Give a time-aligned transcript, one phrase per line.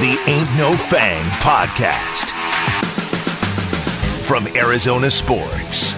[0.00, 2.28] the Ain't No Fang podcast.
[4.26, 5.94] From Arizona Sports,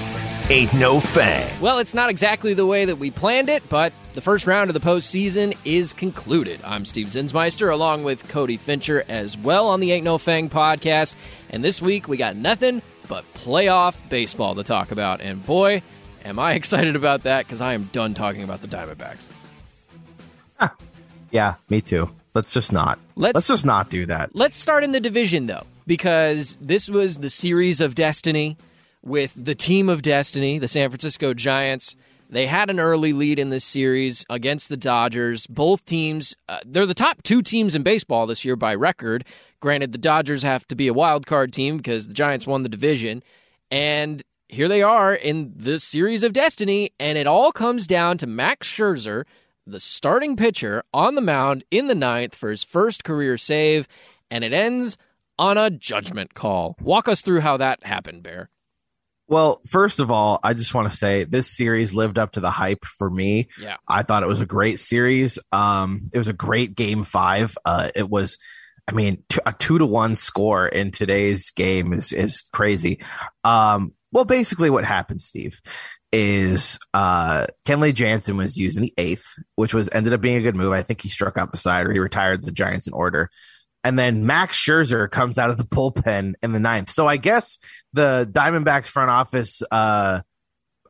[0.51, 1.61] Ain't No Fang.
[1.61, 4.75] Well, it's not exactly the way that we planned it, but the first round of
[4.75, 6.61] the postseason is concluded.
[6.65, 11.17] I'm Steve Zinsmeister, along with Cody Fincher as well on the Ain't No Fang podcast.
[11.51, 15.21] And this week we got nothing but playoff baseball to talk about.
[15.21, 15.83] And boy,
[16.25, 19.27] am I excited about that because I am done talking about the Diamondbacks.
[20.61, 20.73] Ah,
[21.33, 22.09] yeah, me too.
[22.35, 22.99] Let's just not.
[23.17, 24.35] Let's- Let's, just not do that.
[24.35, 28.57] Let's start in the division, though, because this was the series of destiny
[29.03, 31.97] with the team of destiny, the San Francisco Giants.
[32.31, 35.47] They had an early lead in this series against the Dodgers.
[35.47, 39.25] Both teams, uh, they're the top two teams in baseball this year by record.
[39.61, 42.69] Granted, the Dodgers have to be a wild card team because the Giants won the
[42.69, 43.23] division.
[43.71, 48.27] And here they are in this series of destiny, and it all comes down to
[48.27, 49.25] Max Scherzer,
[49.71, 53.87] the starting pitcher, on the mound in the ninth for his first career save,
[54.31, 54.97] and it ends
[55.39, 56.77] on a judgment call.
[56.81, 58.51] Walk us through how that happened, Bear.
[59.29, 62.51] Well, first of all, I just want to say this series lived up to the
[62.51, 63.49] hype for me.
[63.61, 63.77] Yeah.
[63.87, 65.39] I thought it was a great series.
[65.53, 67.57] Um, it was a great game five.
[67.63, 68.39] Uh, it was,
[68.89, 73.03] I mean, t- a two to one score in today's game is is crazy.
[73.45, 75.61] Um, well, basically, what happened, Steve,
[76.13, 80.57] is uh, Kenley Jansen was using the eighth, which was ended up being a good
[80.57, 80.73] move.
[80.73, 83.31] I think he struck out the side or he retired the Giants in order.
[83.85, 86.91] And then Max Scherzer comes out of the bullpen in the ninth.
[86.91, 87.59] So I guess
[87.93, 90.23] the Diamondbacks front office uh,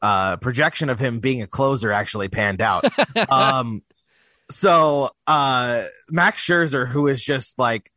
[0.01, 2.85] uh, projection of him being a closer actually panned out.
[3.31, 3.83] um,
[4.51, 7.91] so uh, Max Scherzer, who is just like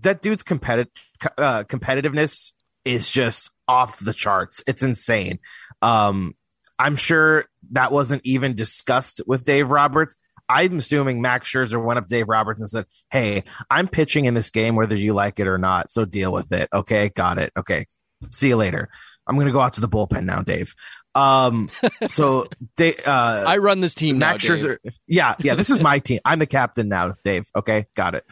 [0.00, 0.92] that dude's competitive
[1.38, 2.52] uh, competitiveness
[2.84, 4.62] is just off the charts.
[4.66, 5.38] It's insane.
[5.82, 6.34] Um,
[6.78, 10.14] I'm sure that wasn't even discussed with Dave Roberts.
[10.48, 14.34] I'm assuming Max Scherzer went up to Dave Roberts and said, Hey, I'm pitching in
[14.34, 15.90] this game whether you like it or not.
[15.90, 16.68] So deal with it.
[16.72, 17.08] Okay.
[17.10, 17.52] Got it.
[17.56, 17.86] Okay.
[18.30, 18.88] See you later.
[19.26, 20.74] I'm going to go out to the bullpen now, Dave.
[21.14, 21.70] Um,
[22.08, 22.46] so,
[22.76, 24.64] Dave, uh, I run this team Max now, Dave.
[24.64, 24.78] Scherzer.
[25.06, 25.54] Yeah, yeah.
[25.54, 26.20] This is my team.
[26.24, 27.48] I'm the captain now, Dave.
[27.56, 28.24] Okay, got it.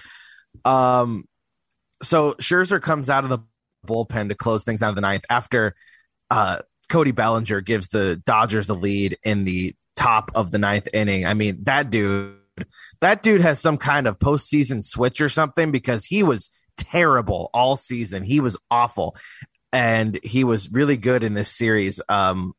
[0.65, 1.25] Um,
[2.03, 3.39] so Scherzer comes out of the
[3.87, 5.75] bullpen to close things out of the ninth after
[6.31, 11.25] uh Cody Bellinger gives the Dodgers the lead in the top of the ninth inning.
[11.25, 12.37] I mean, that dude,
[13.01, 17.77] that dude has some kind of postseason switch or something because he was terrible all
[17.77, 18.25] season.
[18.25, 19.17] He was awful,
[19.73, 22.01] and he was really good in this series.
[22.09, 22.55] Um,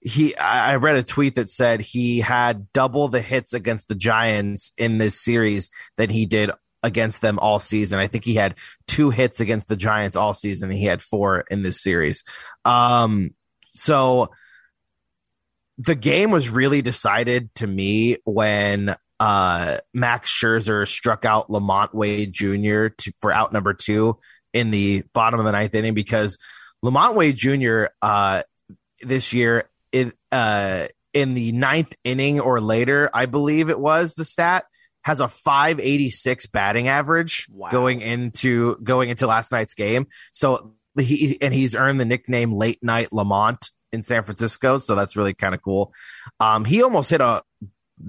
[0.00, 4.72] he I read a tweet that said he had double the hits against the Giants
[4.78, 6.50] in this series than he did
[6.82, 7.98] against them all season.
[7.98, 8.54] I think he had
[8.86, 12.24] two hits against the Giants all season he had four in this series.
[12.64, 13.34] Um
[13.74, 14.30] so
[15.78, 22.32] the game was really decided to me when uh Max Scherzer struck out LaMonte Wade
[22.32, 22.88] Jr.
[22.88, 24.16] To, for out number 2
[24.52, 26.38] in the bottom of the ninth inning because
[26.84, 27.86] LaMonte Wade Jr.
[28.02, 28.42] uh
[29.02, 34.24] this year in uh in the ninth inning or later, I believe it was the
[34.24, 34.64] stat
[35.02, 37.70] has a 586 batting average Wow.
[37.70, 40.06] going into going into last night's game.
[40.32, 44.78] So he and he's earned the nickname Late Night LaMonte in San Francisco.
[44.78, 45.92] So that's really kind of cool.
[46.38, 47.42] Um, he almost hit a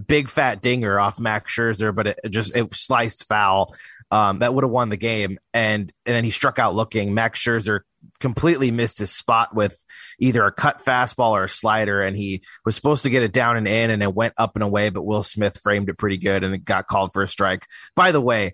[0.08, 3.74] big fat dinger off Max Scherzer, but it it just it sliced foul.
[4.12, 7.14] Um, that would have won the game, and and then he struck out looking.
[7.14, 7.82] Max Scherzer
[8.20, 9.84] completely missed his spot with
[10.20, 13.58] either a cut fastball or a slider, and he was supposed to get it down
[13.58, 16.44] and in, and it went up and away, but Will Smith framed it pretty good,
[16.44, 17.66] and it got called for a strike.
[17.96, 18.54] By the way,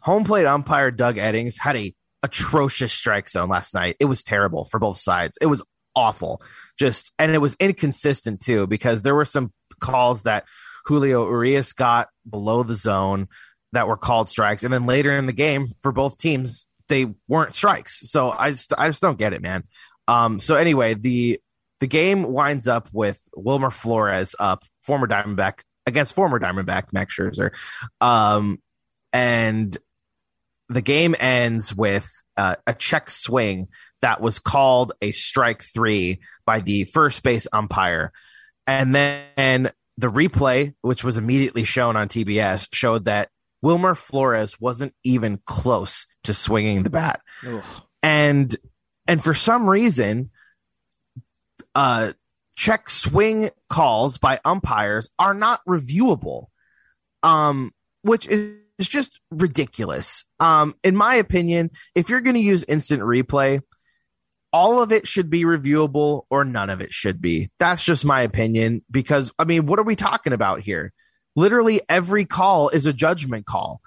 [0.00, 3.96] home plate umpire Doug Eddings had a atrocious strike zone last night.
[4.00, 5.36] It was terrible for both sides.
[5.40, 5.62] It was
[5.94, 6.42] awful.
[6.78, 10.44] Just and it was inconsistent too because there were some calls that
[10.86, 13.28] Julio Urias got below the zone
[13.72, 17.54] that were called strikes, and then later in the game for both teams they weren't
[17.54, 18.10] strikes.
[18.10, 19.64] So I just I just don't get it, man.
[20.08, 20.40] Um.
[20.40, 21.40] So anyway, the
[21.80, 27.52] the game winds up with Wilmer Flores up, former Diamondback against former Diamondback Max Scherzer,
[28.00, 28.60] um,
[29.12, 29.76] and
[30.68, 33.68] the game ends with uh, a check swing
[34.02, 38.12] that was called a strike three by the first base umpire.
[38.66, 43.30] And then the replay, which was immediately shown on TBS, showed that
[43.62, 47.20] Wilmer Flores wasn't even close to swinging the bat.
[47.46, 47.64] Ugh.
[48.02, 48.54] And
[49.06, 50.30] and for some reason,
[51.74, 52.12] uh,
[52.56, 56.46] check swing calls by umpires are not reviewable,
[57.22, 57.72] um,
[58.02, 60.24] which is just ridiculous.
[60.38, 63.60] Um, in my opinion, if you're going to use instant replay,
[64.52, 67.50] all of it should be reviewable or none of it should be.
[67.58, 70.92] That's just my opinion because I mean, what are we talking about here?
[71.36, 73.80] Literally every call is a judgment call.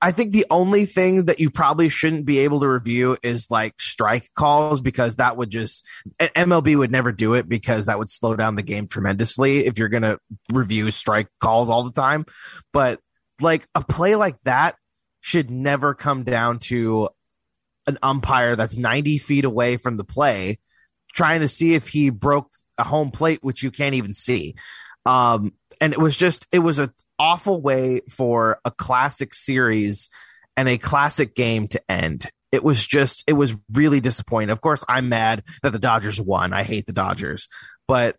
[0.00, 3.80] I think the only thing that you probably shouldn't be able to review is like
[3.80, 5.84] strike calls because that would just
[6.20, 9.88] MLB would never do it because that would slow down the game tremendously if you're
[9.88, 10.20] going to
[10.52, 12.26] review strike calls all the time.
[12.72, 13.00] But
[13.40, 14.76] like a play like that
[15.20, 17.08] should never come down to
[17.88, 20.58] an umpire that's 90 feet away from the play
[21.12, 24.54] trying to see if he broke a home plate, which you can't even see.
[25.04, 30.08] Um, and it was just, it was an awful way for a classic series
[30.56, 32.30] and a classic game to end.
[32.50, 34.50] It was just, it was really disappointing.
[34.50, 36.52] Of course, I'm mad that the Dodgers won.
[36.52, 37.48] I hate the Dodgers,
[37.86, 38.16] but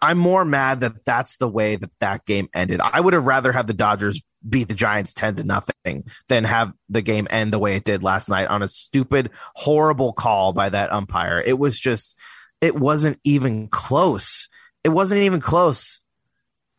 [0.00, 2.80] I'm more mad that that's the way that that game ended.
[2.80, 6.72] I would have rather had the Dodgers beat the Giants 10 to nothing than have
[6.88, 10.68] the game end the way it did last night on a stupid, horrible call by
[10.68, 11.42] that umpire.
[11.44, 12.16] It was just,
[12.60, 14.48] it wasn't even close.
[14.84, 16.00] It wasn't even close.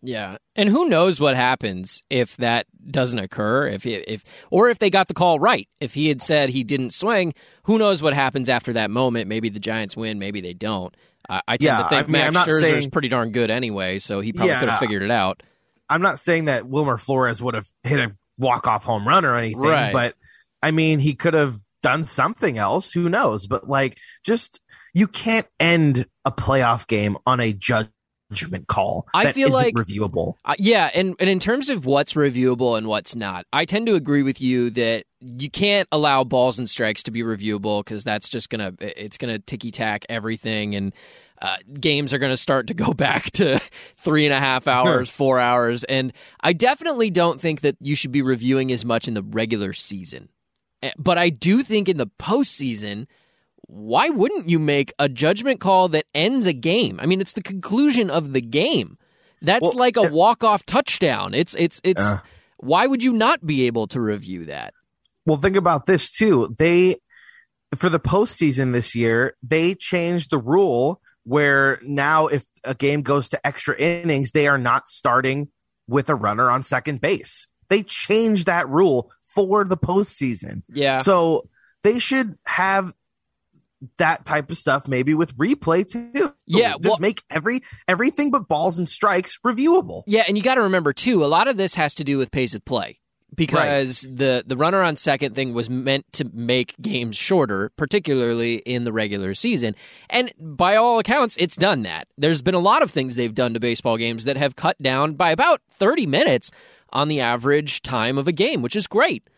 [0.02, 0.38] Yeah.
[0.56, 5.08] And who knows what happens if that doesn't occur if if or if they got
[5.10, 5.68] the call right.
[5.80, 9.28] If he had said he didn't swing, who knows what happens after that moment?
[9.28, 10.96] Maybe the Giants win, maybe they don't.
[11.30, 13.32] I, I tend Yeah, to think I mean, Max I'm not Scherzer's saying- pretty darn
[13.32, 14.60] good anyway, so he probably Yeah.
[14.62, 15.44] could have figured it out.
[15.90, 19.38] I'm not saying that Wilmer Flores would have hit a walk off home run or
[19.38, 19.92] anything, Right.
[19.92, 20.16] but
[20.62, 22.92] I mean, he could have done something else.
[22.94, 23.48] Who knows?
[23.48, 24.62] But like, just
[24.94, 27.54] you can't end a playoff game on a
[28.32, 29.08] judgment call.
[29.14, 30.36] I feel like- reviewable.
[30.46, 33.96] Uh, yeah, and, and in terms of what's reviewable and what's not, I tend to
[33.96, 38.30] agree with you that you can't allow balls and strikes to be reviewable because that's
[38.30, 40.94] just gonna it's gonna ticky tack everything, and
[41.42, 43.60] uh, games are gonna start to go back to
[43.96, 48.12] three and a half hours, four hours, and I definitely don't think that you should
[48.12, 50.30] be reviewing as much in the regular season,
[50.82, 53.08] Eh, but I do think in the postseason.
[53.72, 57.00] Why wouldn't you make a judgment call that ends a game?
[57.00, 58.98] I mean, it's the conclusion of the game.
[59.44, 61.36] That's Well, like a walk-off touchdown.
[61.36, 62.18] It's it's it's Uh.
[62.58, 64.74] why would you not be able to review that?
[65.28, 66.56] Well, think about this too.
[66.58, 66.96] They
[67.76, 73.30] for the postseason this year, they changed the rule where now if a game goes
[73.30, 75.50] to extra innings, they are not starting
[75.88, 77.48] with a runner on second base.
[77.70, 80.64] They changed that rule for the postseason.
[80.74, 80.98] Yeah.
[80.98, 81.44] So
[81.84, 82.94] they should have
[83.98, 86.34] that type of stuff maybe with replay too.
[86.46, 90.04] Yeah, Just well- make every everything but balls and strikes reviewable.
[90.08, 92.32] Yeah, and you got to remember too, a lot of this has to do with
[92.32, 93.00] pace of play
[93.36, 98.84] because the the runner on second thing was meant to make games shorter, particularly in
[98.84, 99.76] the regular season.
[100.10, 102.08] And by all accounts, it's done that.
[102.18, 105.14] There's been a lot of things they've done to baseball games that have cut down
[105.14, 106.52] by about 30 minutes
[106.92, 109.30] on the average time of a game, which is great.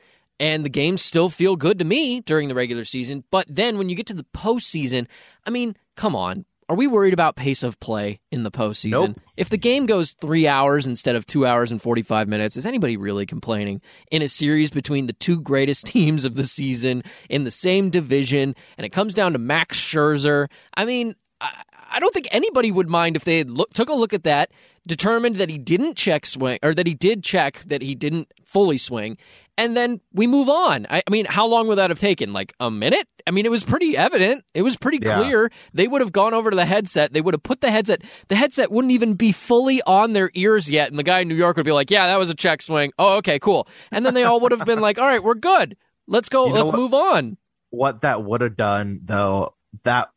[0.42, 3.24] And the games still feel good to me during the regular season.
[3.30, 5.06] But then when you get to the postseason,
[5.46, 6.46] I mean, come on.
[6.68, 8.92] Are we worried about pace of play in the postseason?
[8.92, 9.20] Nope.
[9.38, 12.98] If the game goes three hours instead of two hours and 45 minutes, is anybody
[12.98, 13.82] really complaining?
[14.10, 18.56] In a series between the two greatest teams of the season in the same division,
[18.78, 20.48] and it comes down to Max Scherzer.
[20.74, 21.52] I mean, I,
[21.92, 24.50] I don't think anybody would mind if they had look, took a look at that,
[24.88, 28.78] determined that he didn't check swing, or that he did check that he didn't fully
[28.78, 29.18] swing,
[29.58, 30.88] and then we move on.
[30.90, 32.34] I, I mean, how long would that have taken?
[32.34, 33.08] Like a minute?
[33.28, 34.44] I mean, it was pretty evident.
[34.54, 35.16] It was pretty Yeah.
[35.18, 35.52] clear.
[35.74, 37.14] They would have gone over to the headset.
[37.14, 38.02] They would have put the headset.
[38.30, 41.36] The headset wouldn't even be fully on their ears yet, and the guy in New
[41.36, 42.92] York would be like, "Yeah, that was a check swing.
[42.98, 45.78] Oh, okay, cool." And then they all would have been like, "All right, we're good.
[46.08, 46.46] Let's go.
[46.48, 46.78] You know Let's what?
[46.78, 47.38] move on."
[47.74, 50.10] what that would have done though that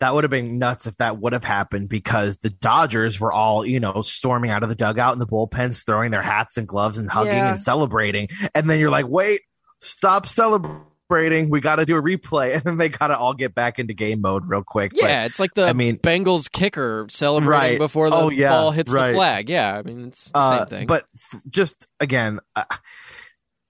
[0.00, 3.64] that would have been nuts if that would have happened because the Dodgers were all,
[3.64, 6.98] you know, storming out of the dugout and the bullpens, throwing their hats and gloves
[6.98, 7.50] and hugging Yeah.
[7.50, 8.28] and celebrating.
[8.54, 9.40] And then you're like, wait,
[9.80, 11.48] stop celebrating.
[11.48, 12.52] We got to do a replay.
[12.54, 14.92] And then they got to all get back into game mode real quick.
[14.92, 17.78] But Yeah, it's like the I mean- Bengals kicker celebrating Right.
[17.78, 19.12] before the Oh, yeah, ball hits right.
[19.12, 19.48] the flag.
[19.48, 20.86] Yeah, I mean it's the Uh, same thing.
[20.88, 22.64] But f- just again, uh,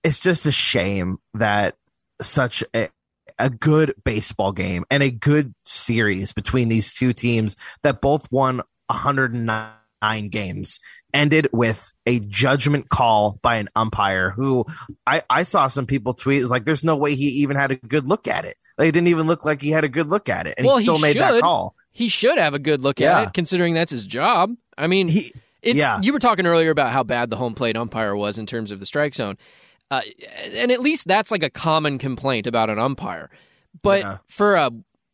[0.03, 1.77] it's just a shame that
[2.23, 2.89] such a,
[3.39, 8.63] a good baseball game and a good series between these two teams that both won
[8.89, 10.81] 109 games
[11.13, 14.65] ended with a judgment call by an umpire who
[15.07, 17.77] I, I saw some people tweet it's like there's no way he even had a
[17.77, 18.57] good look at it.
[18.79, 20.77] Like, it didn't even look like he had a good look at it, and Well,
[20.77, 21.75] he he still made that call.
[21.93, 23.21] he should have a good look Yeah.
[23.21, 24.55] at it, considering that's his job.
[24.77, 25.99] I mean, He It's Yeah.
[26.03, 28.79] you were talking earlier about how bad the home plate umpire was in terms of
[28.79, 29.39] the strike zone,
[29.91, 30.01] uh,
[30.55, 33.31] and at least that's like a common complaint about an umpire.
[33.83, 34.19] But Yeah.
[34.29, 34.71] for a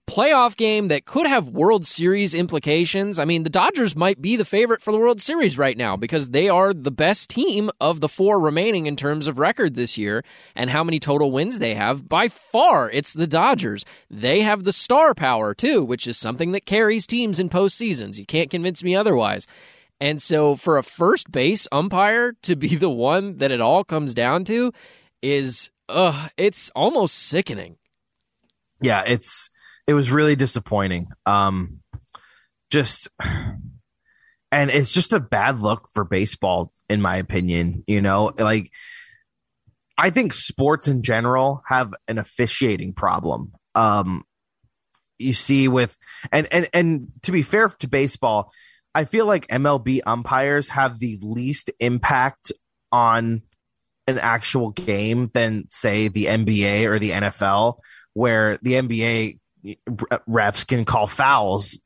[0.09, 4.45] playoff game that could have World Series implications, I mean, the Dodgers might be the
[4.45, 8.09] favorite for the World Series right now because they are the best team of the
[8.09, 10.23] four remaining in terms of record this year
[10.55, 12.09] and how many total wins they have.
[12.09, 13.85] By far, it's the Dodgers.
[14.11, 18.19] They have the star power too, which is something that carries teams in postseasons.
[18.19, 19.47] You can't convince me otherwise.
[20.03, 24.15] And so for a first base umpire to be the one that it all comes
[24.15, 24.73] down to,
[25.23, 27.77] is uh it's almost sickening.
[28.81, 29.49] Yeah, it's
[29.87, 31.07] it was really disappointing.
[31.25, 31.83] Um
[32.69, 33.11] just
[34.51, 38.33] and it's just a bad look for baseball in my opinion, you know?
[38.37, 38.73] Like
[39.97, 43.53] I think sports in general have an officiating problem.
[43.77, 44.25] Um
[45.21, 45.97] you see with
[46.33, 48.51] and and and to be fair to baseball,
[48.95, 52.53] I feel like MLB umpires have the least impact
[52.91, 53.43] on
[54.07, 57.79] an actual game than say the NBA or the NFL,
[58.13, 59.39] where the NBA
[60.29, 61.79] refs can call fouls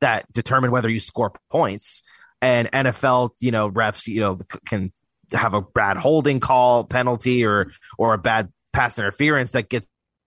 [0.00, 2.02] that determine whether you score points,
[2.40, 4.92] and NFL, you know, refs, you know, can
[5.32, 9.86] have a bad holding call penalty or or a bad pass interference that gets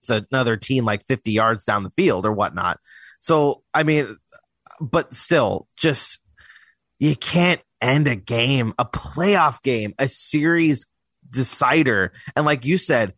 [0.10, 2.80] another team like 50 yards down the field or whatnot.
[3.22, 4.18] So, I mean,
[4.80, 6.20] but still, just
[7.00, 10.88] you can't end a game, a playoff game, a series
[11.30, 12.14] decider.
[12.36, 13.14] And like you said,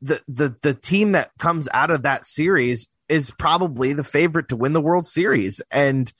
[0.00, 4.56] the the the team that comes out of that series is probably the favorite to
[4.56, 5.60] win the World Series.
[5.70, 6.12] And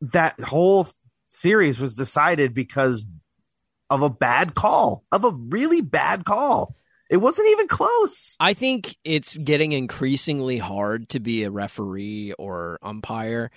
[0.00, 0.88] that whole
[1.28, 3.04] series was decided because
[3.90, 6.74] of a bad call, of a really bad call.
[7.10, 8.36] It wasn't even close.
[8.40, 13.50] I think it's getting increasingly hard to be a referee or umpire.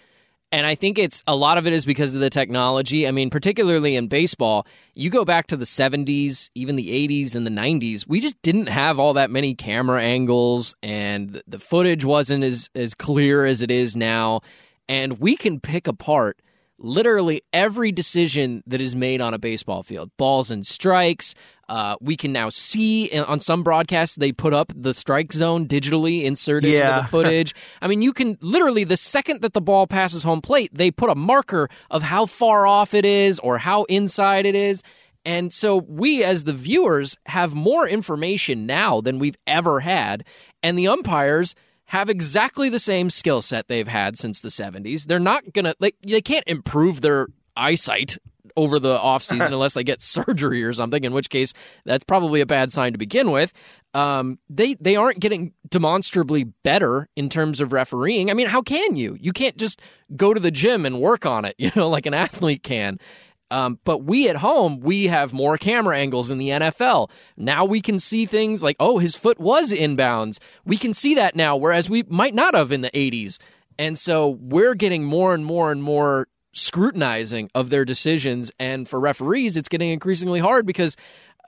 [0.51, 3.07] And I think it's a lot of it is because of the technology.
[3.07, 7.45] I mean, particularly in baseball, you go back to the 70s, even the 80s and
[7.45, 12.43] the 90s, we just didn't have all that many camera angles and the footage wasn't
[12.45, 14.41] as, as clear as it is now.
[14.87, 16.39] And we can pick apart
[16.79, 21.34] literally every decision that is made on a baseball field balls and strikes,
[21.69, 26.24] uh, we can now see on some broadcasts they put up the strike zone digitally
[26.24, 26.89] inserted yeah.
[26.89, 27.55] into the footage.
[27.81, 31.10] I mean, you can literally the second that the ball passes home plate, they put
[31.10, 34.84] a marker of how far off it is or how inside it is.
[35.25, 40.24] And so we, as the viewers, have more information now than we've ever had.
[40.63, 41.53] And the umpires
[41.88, 45.06] have exactly the same skill set they've had since the 70s.
[45.06, 48.17] They're not going to, like, they can't improve their eyesight
[48.58, 51.53] over the offseason unless they get surgery or something, in which case
[51.86, 53.53] that's probably a bad sign to begin with.
[53.94, 58.29] Um, they they aren't getting demonstrably better in terms of refereeing.
[58.29, 59.17] I mean, how can you?
[59.20, 59.82] You can't just
[60.15, 63.00] go to the gym and work on it, you know, like an athlete can.
[63.49, 67.09] Um, but we at home, we have more camera angles in the NFL.
[67.37, 70.39] Now we can see things like, oh, his foot was inbounds.
[70.65, 73.37] We can see that now, whereas we might not have in the 80s.
[73.79, 78.51] And so we're getting more and more and more scrutinizing of their decisions.
[78.59, 80.97] And for referees, it's getting increasingly hard because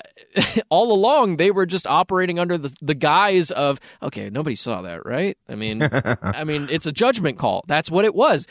[0.70, 5.06] all along they were just operating under the, the guise of okay nobody saw that
[5.06, 5.82] right i mean
[6.22, 8.48] i mean it's a judgment call that's what it was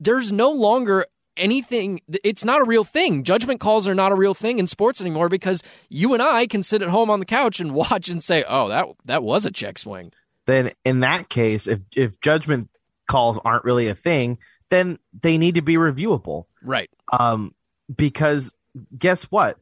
[0.00, 1.04] there's no longer
[1.38, 5.00] anything it's not a real thing judgment calls are not a real thing in sports
[5.00, 8.22] anymore because you and i can sit at home on the couch and watch and
[8.22, 10.12] say oh that that was a check swing
[10.46, 12.68] then in that case if if judgment
[13.06, 14.38] calls aren't really a thing
[14.70, 16.44] then they need to be reviewable.
[16.62, 16.90] Right.
[17.12, 17.54] Um,
[17.94, 18.52] because
[18.96, 19.58] guess what?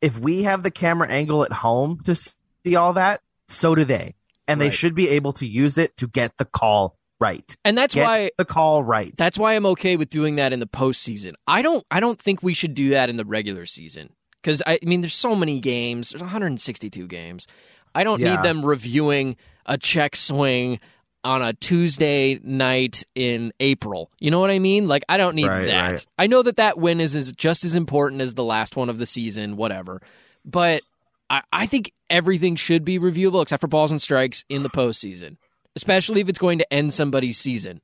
[0.00, 4.14] If we have the camera angle at home to see all that, so do they.
[4.46, 4.66] And right.
[4.66, 7.56] they should be able to use it to get the call right.
[7.64, 9.14] And that's get why the call right.
[9.16, 11.32] That's why I'm okay with doing that in the postseason.
[11.46, 14.10] I don't I don't think we should do that in the regular season.
[14.42, 16.10] Because I, I mean there's so many games.
[16.10, 17.46] There's 162 games.
[17.94, 18.36] I don't yeah.
[18.36, 20.80] need them reviewing a check swing
[21.24, 24.10] on a Tuesday night in April.
[24.20, 24.86] You know what I mean?
[24.86, 25.90] Like I don't need right, that.
[25.90, 26.06] Right.
[26.18, 28.98] I know that that win is, is just as important as the last one of
[28.98, 30.02] the season, whatever.
[30.44, 30.82] But
[31.30, 35.36] I, I think everything should be reviewable except for balls and strikes in the postseason,
[35.76, 37.80] especially if it's going to end somebody's season.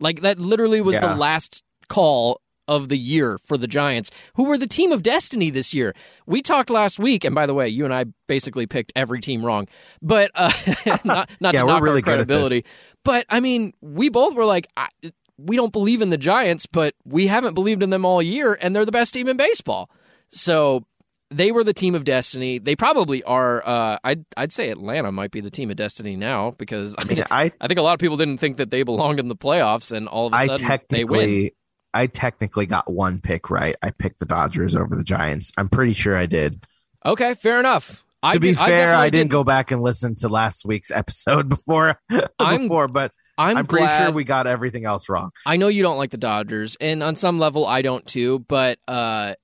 [0.00, 1.08] Like that literally was yeah.
[1.08, 5.50] the last call of the year for the Giants, who were the team of destiny
[5.50, 5.94] this year.
[6.26, 9.44] We talked last week, and by the way, you and I basically picked every team
[9.44, 9.68] wrong,
[10.00, 10.52] but uh,
[11.04, 12.64] not not yeah, to knock really our credibility.
[13.04, 14.88] But I mean, we both were like, I,
[15.36, 18.74] we don't believe in the Giants, but we haven't believed in them all year, and
[18.74, 19.90] they're the best team in baseball.
[20.30, 20.84] So
[21.32, 22.58] they were the team of destiny.
[22.58, 23.66] They probably are.
[23.66, 27.24] Uh, I'd I'd say Atlanta might be the team of destiny now because I mean
[27.30, 29.92] I I think a lot of people didn't think that they belonged in the playoffs,
[29.92, 31.50] and all of a sudden they win.
[31.94, 33.76] I technically got one pick right.
[33.82, 35.52] I picked the Dodgers over the Giants.
[35.58, 36.64] I'm pretty sure I did.
[37.04, 38.02] Okay, fair enough.
[38.22, 40.64] I to be did, fair, I, I didn't, didn't, go back and listen to last
[40.64, 42.00] week's episode before
[42.38, 45.30] I'm, before, but I'm, I'm pretty sure we got everything else wrong.
[45.44, 48.78] I know you don't like the Dodgers, and on some level I don't too, but
[48.86, 49.34] uh,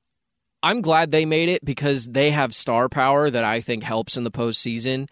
[0.62, 4.24] I'm glad they made it because they have star power that I think helps in
[4.24, 5.08] the postseason,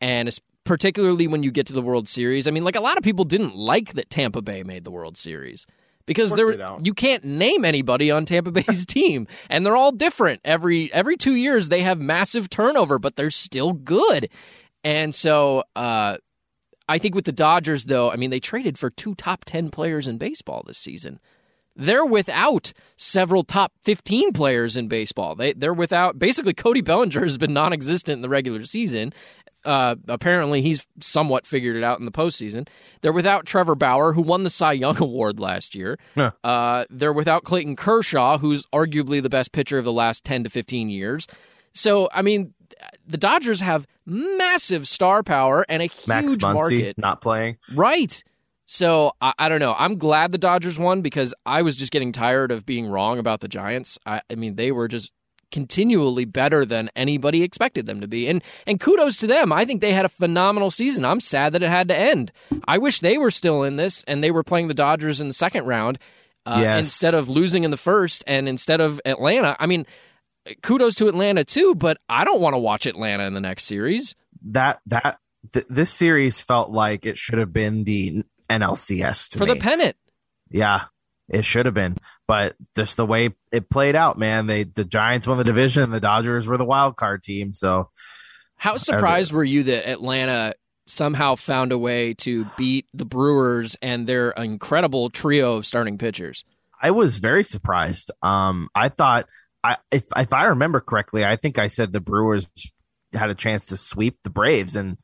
[0.00, 2.48] and particularly when you get to the World Series.
[2.48, 5.16] I mean, like a lot of people didn't like that Tampa Bay made the World
[5.16, 5.66] Series
[6.08, 10.40] because there you can't name anybody on Tampa Bay's team, and they're all different.
[10.44, 14.28] Every every two years they have massive turnover, but they're still good.
[14.82, 16.16] And so uh,
[16.88, 20.08] I think with the Dodgers, though, I mean they traded for two top ten players
[20.08, 21.20] in baseball this season.
[21.78, 25.36] They're without several top 15 players in baseball.
[25.36, 29.14] They they're without basically Cody Bellinger has been non-existent in the regular season.
[29.64, 32.66] Uh, apparently, he's somewhat figured it out in the postseason.
[33.00, 35.98] They're without Trevor Bauer, who won the Cy Young Award last year.
[36.14, 36.32] Huh.
[36.42, 40.50] Uh, they're without Clayton Kershaw, who's arguably the best pitcher of the last 10 to
[40.50, 41.26] 15 years.
[41.74, 42.54] So, I mean,
[43.06, 46.98] the Dodgers have massive star power and a Max huge Muncy market.
[46.98, 47.58] not playing.
[47.74, 48.22] Right.
[48.70, 49.74] So I, I don't know.
[49.78, 53.40] I'm glad the Dodgers won because I was just getting tired of being wrong about
[53.40, 53.98] the Giants.
[54.04, 55.10] I, I mean, they were just
[55.50, 58.28] continually better than anybody expected them to be.
[58.28, 59.54] And and kudos to them.
[59.54, 61.06] I think they had a phenomenal season.
[61.06, 62.30] I'm sad that it had to end.
[62.66, 65.34] I wish they were still in this and they were playing the Dodgers in the
[65.34, 65.98] second round
[66.44, 66.80] uh, Yes.
[66.80, 69.56] instead of losing in the first and instead of Atlanta.
[69.58, 69.86] I mean,
[70.62, 74.14] kudos to Atlanta too, but I don't want to watch Atlanta in the next series.
[74.50, 75.18] That that
[75.54, 79.54] th- this series felt like it should have been the NLCS to For me.
[79.54, 79.96] the pennant.
[80.50, 80.84] Yeah,
[81.28, 84.46] it should have been, but just the way it played out, man.
[84.46, 87.52] They the Giants won the division, and the Dodgers were the wild card team.
[87.54, 87.90] So
[88.56, 90.54] How surprised were you that Atlanta
[90.86, 96.44] somehow found a way to beat the Brewers and their incredible trio of starting pitchers?
[96.80, 98.10] I was very surprised.
[98.22, 99.28] Um, I thought,
[99.62, 102.48] I if if I remember correctly, I think I said the Brewers
[103.12, 104.96] had a chance to sweep the Braves, and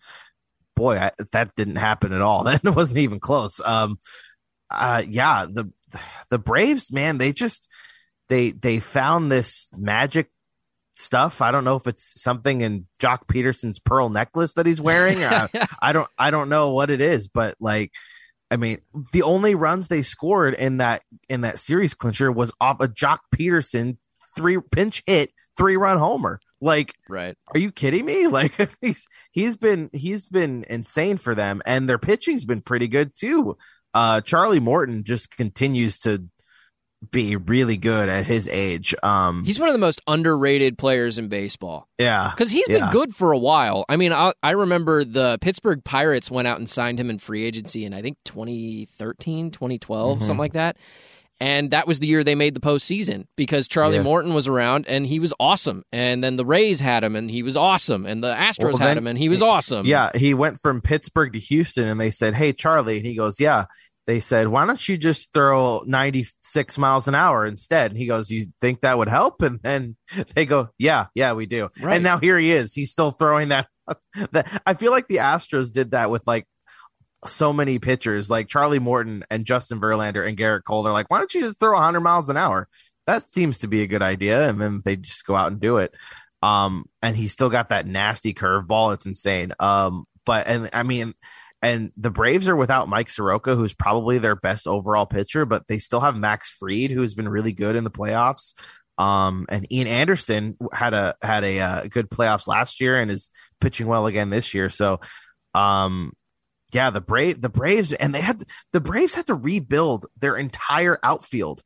[0.74, 2.44] boy, I, that didn't happen at all.
[2.62, 3.60] That wasn't even close.
[3.64, 3.98] Um,
[4.70, 5.70] uh, yeah, the
[6.30, 7.68] the Braves, man, they just
[8.28, 10.30] they they found this magic
[10.92, 11.40] stuff.
[11.40, 15.22] I don't know if it's something in Joc Pederson's pearl necklace that he's wearing.
[15.24, 15.48] I,
[15.80, 17.92] I don't I don't know what it is, but like
[18.50, 18.80] I mean,
[19.12, 23.18] the only runs they scored in that in that series clincher was off a Joc
[23.34, 23.96] Pederson
[24.36, 26.40] three pinch hit three run homer.
[26.60, 27.36] Like, Right.
[27.54, 28.26] are you kidding me?
[28.28, 33.12] Like he's he's been he's been insane for them, and their pitching's been pretty good
[33.14, 33.56] too.
[33.92, 36.24] Uh, Charlie Morton just continues to
[37.10, 38.94] be really good at his age.
[39.02, 43.14] Um, He's one of the most underrated players in baseball yeah, because he's been good
[43.14, 43.84] for a while.
[43.90, 47.44] I mean, I, I remember the Pittsburgh Pirates went out and signed him in free
[47.44, 50.22] agency in, I think, 2013, 2012, Mhm.
[50.22, 50.76] something like that.
[51.44, 54.02] And that was the year they made the postseason because Charlie Yeah.
[54.02, 55.82] Morton was around and he was awesome.
[55.92, 58.06] And then the Rays had him and he was awesome.
[58.06, 59.84] And the Astros Well, had him and he was awesome.
[59.84, 63.38] Yeah, he went from Pittsburgh to Houston, and they said, "Hey, Charlie," and he goes,
[63.38, 63.66] "Yeah."
[64.06, 68.30] They said, "Why don't you just throw 96 miles an hour instead?" And he goes,
[68.30, 69.96] "You think that would help?" And then
[70.34, 71.96] they go, "Yeah, yeah, we do." Right.
[71.96, 72.72] And now here he is.
[72.74, 73.66] He's still throwing that
[74.66, 76.46] I feel like the Astros did that with like
[77.26, 80.82] so many pitchers, like Charlie Morton and Justin Verlander and Gerrit Cole.
[80.82, 82.68] They're like, "Why don't you just throw 100 miles an hour?"
[83.06, 85.78] That seems to be a good idea, and then they just go out and do
[85.78, 85.94] it.
[86.42, 88.94] Um, and he's still got that nasty curveball.
[88.94, 89.52] It's insane.
[89.58, 91.14] Um, but and I mean,
[91.62, 95.78] and the Braves are without Mike Soroka, who's probably their best overall pitcher, but they
[95.78, 98.52] still have Max Fried, who's been really good in the playoffs.
[98.98, 103.30] Um, and Ian Anderson had a had a uh, good playoffs last year and is
[103.60, 104.68] pitching well again this year.
[104.68, 105.00] So,
[105.54, 106.12] um,
[106.74, 110.98] yeah, the Brave the Braves and they had the Braves had to rebuild their entire
[111.02, 111.62] outfield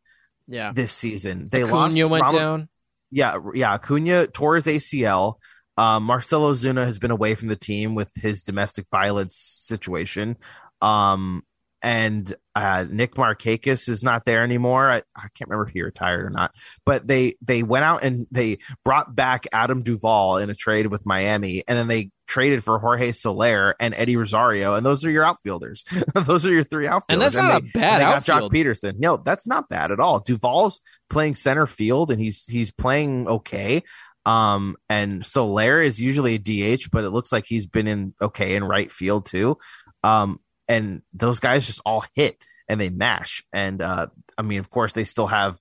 [0.47, 0.73] Yeah.
[0.73, 1.49] this season.
[1.51, 2.69] They lost Acuna went Ronald- down.
[3.11, 3.73] yeah, yeah.
[3.75, 5.35] Acuna tore his ACL.
[5.77, 10.37] Um, Marcell Ozuna has been away from the team with his domestic violence situation.
[10.83, 11.43] Um,
[11.83, 14.91] and uh, Nick Markakis is not there anymore.
[14.91, 16.53] I, I can't remember if he retired or not.
[16.85, 21.07] But they they went out and they brought back Adam Duvall in a trade with
[21.07, 25.25] Miami, and then they traded for Jorge Soler and Eddie Rosario, and those are your
[25.25, 25.85] outfielders.
[26.15, 27.07] those are your three outfielders.
[27.09, 28.51] And that's not they- a bad they got Joc.
[28.51, 28.99] Pederson.
[28.99, 30.21] No, that's not bad at all.
[30.21, 33.83] Duvall's playing center field, and he's he's playing okay.
[34.27, 36.39] Um, and Soler is usually a
[36.77, 39.57] DH, but it looks like he's been in okay in right field too.
[40.05, 40.39] Um,
[40.69, 42.37] and those guys just all hit
[42.69, 43.45] and they mash.
[43.53, 45.59] And uh, I mean, of course, they still have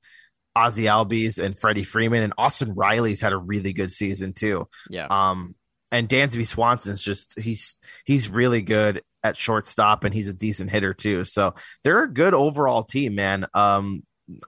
[0.56, 4.68] Ozzie Albies and Freddie Freeman, and Austin Riley's had a really good season too.
[4.90, 5.08] Yeah.
[5.10, 5.56] Um,
[5.92, 10.94] and Dansby Swanson's just he's he's really good at shortstop, and he's a decent hitter
[10.94, 11.24] too.
[11.26, 13.46] So they're a good overall team, man.
[13.54, 14.04] Um,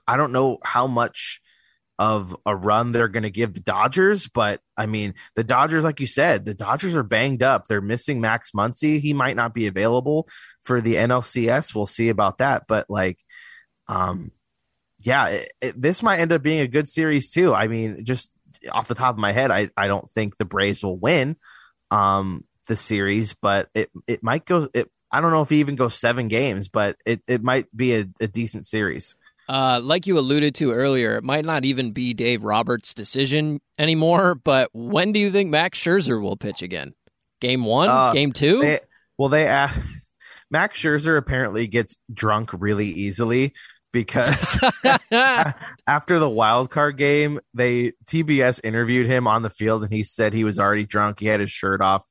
[0.07, 1.39] I don't know how much
[1.99, 5.99] of a run they're going to give the Dodgers, but I mean, the Dodgers, like
[5.99, 7.67] you said, the Dodgers are banged up.
[7.67, 9.01] They're missing Max Muncy.
[9.01, 10.29] He might not be available
[10.63, 11.75] for the NLCS.
[11.75, 12.63] We'll see about that.
[12.69, 13.19] But like,
[13.89, 14.31] um,
[15.01, 17.53] yeah, it, it, this might end up being a good series too.
[17.53, 18.31] I mean, just
[18.71, 21.35] off the top of my head, I, I don't think the Braves will win
[21.91, 24.69] um the series, but it it might go.
[24.73, 27.95] It I don't know if it even goes seven games, but it it might be
[27.95, 29.15] a, a decent series.
[29.49, 34.35] Uh, like you alluded to earlier, it might not even be Dave Roberts' decision anymore.
[34.35, 36.93] But when do you think Max Scherzer will pitch again?
[37.41, 38.61] Game one, Uh, game two.
[38.61, 38.79] They,
[39.17, 39.79] well, they asked,
[40.51, 43.53] Max Scherzer apparently gets drunk really easily
[43.91, 44.59] because
[45.87, 50.33] after the wild card game, they TBS interviewed him on the field and he said
[50.33, 51.19] he was already drunk.
[51.19, 52.05] He had his shirt off,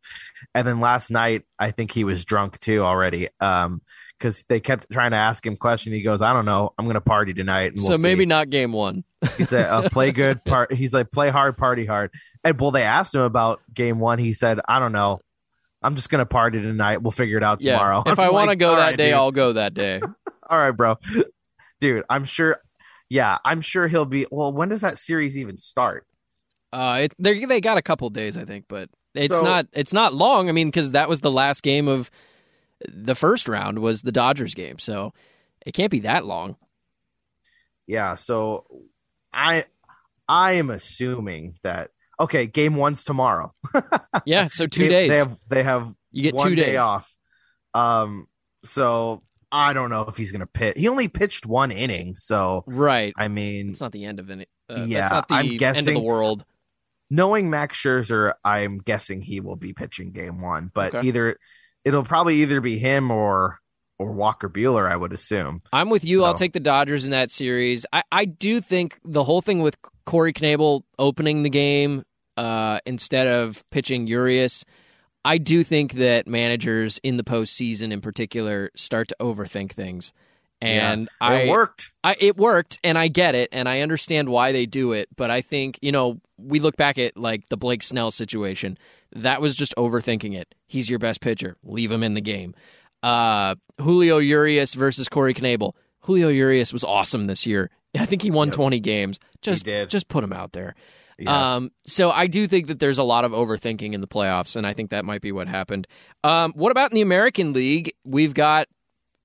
[0.56, 3.28] and then last night I think he was drunk too already.
[3.38, 3.80] Um,
[4.18, 5.94] because they kept trying to ask him questions.
[5.94, 6.72] He goes, "I don't know.
[6.78, 9.04] I'm gonna party tonight." And so we'll maybe see." not game one.
[9.36, 12.12] He said, uh, "Play good, part." He's like, "Play hard, party hard."
[12.44, 14.18] And well, they asked him about game one.
[14.18, 15.20] He said, "I don't know.
[15.82, 17.02] I'm just gonna party tonight.
[17.02, 17.72] We'll figure it out Yeah.
[17.78, 19.14] tomorrow." If I'm I want to like, go that right, day, dude.
[19.14, 20.00] I'll go that day.
[20.50, 20.96] All right, bro.
[21.80, 22.60] Dude, I'm sure.
[23.10, 24.26] Yeah, I'm sure he'll be.
[24.30, 26.06] Well, when does that series even start?
[26.72, 29.92] Uh, it, they they got a couple days, I think, but it's So- not it's
[29.92, 30.48] not long.
[30.48, 32.10] I mean, because that was the last game of
[32.88, 35.12] the first round was the Dodgers game, so
[35.66, 36.56] it can't be that long.
[37.86, 38.66] Yeah, so
[39.32, 39.64] I
[40.28, 43.54] I am assuming that okay, game one's tomorrow.
[44.24, 45.10] Yeah, so two They- days.
[45.10, 47.14] They have they have you get one two day off.
[47.74, 48.26] Um,
[48.64, 50.76] so I don't know if he's gonna pitch.
[50.76, 53.12] He only pitched one inning, so Right.
[53.16, 54.46] I mean, It's not the end of any.
[54.68, 56.44] Uh, Yeah, that's not the I'm end of the world.
[57.10, 61.06] knowing Max Scherzer, I'm guessing he will be pitching game one, but Okay.
[61.08, 61.38] either
[61.88, 63.58] it'll probably either be him or
[63.98, 65.60] or Walker Buehler, I would assume.
[65.72, 66.24] I'm with you.
[66.24, 67.84] I'll take the Dodgers in that series.
[67.92, 72.04] I, I do think the whole thing with Corey Knebel opening the game
[72.36, 74.64] uh, instead of pitching Urias,
[75.24, 80.12] I do think that managers in the postseason, in particular, start to overthink things.
[80.60, 81.92] And I it worked.
[82.02, 85.08] I, it worked, and I get it, and I understand why they do it.
[85.16, 88.76] But I think you know we look back at like the Blake Snell situation.
[89.14, 90.54] That was just overthinking it.
[90.66, 91.56] He's your best pitcher.
[91.62, 92.54] Leave him in the game.
[93.02, 95.72] Uh, Julio Urias versus Corey Knebel.
[96.00, 97.70] Julio Urias was awesome this year.
[97.96, 98.54] I think he won Yep.
[98.56, 99.18] 20 games.
[99.40, 99.88] Just did.
[99.88, 100.74] just put him out there.
[101.18, 101.56] Yeah.
[101.56, 104.66] Um, so I do think that there's a lot of overthinking in the playoffs, and
[104.66, 105.86] I think that might be what happened.
[106.22, 107.92] Um, what about in the American League?
[108.04, 108.68] We've got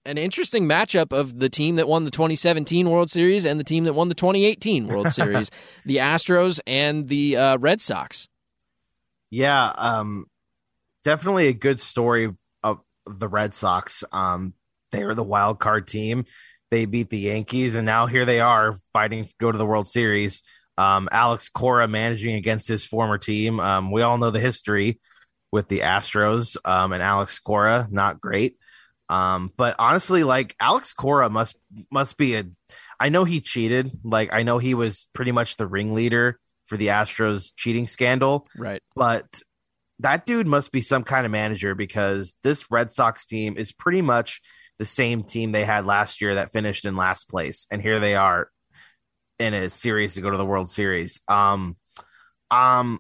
[0.06, 3.86] an interesting matchup of the team that won the 2017 World Series and the team
[3.86, 5.50] that won the 2018 World Series,
[5.86, 8.28] the Astros and the uh, Red Sox.
[9.30, 10.26] Yeah, um,
[11.04, 14.04] definitely a good story of the Red Sox.
[14.12, 14.54] Um,
[14.92, 16.26] they were the wild card team.
[16.70, 19.88] They beat the Yankees, and now here they are fighting to go to the World
[19.88, 20.42] Series.
[20.78, 23.60] Um, Alex Cora managing against his former team.
[23.60, 25.00] Um, we all know the history
[25.52, 28.58] with the Astros um, and Alex Cora, not great.
[29.13, 31.56] Um, but honestly, like Alex Cora must
[31.91, 32.45] must be a.
[32.99, 33.91] I know he cheated.
[34.04, 38.82] Like I know he was pretty much the ringleader for the Astros cheating scandal Right.
[38.95, 39.26] but
[39.99, 44.02] that dude must be some kind of manager because this Red Sox team is pretty
[44.02, 44.41] much
[44.80, 48.15] the same team they had last year that finished in last place, and here they
[48.15, 48.49] are
[49.39, 51.19] in a series to go to the World Series.
[51.28, 51.76] Um,
[52.49, 52.99] um,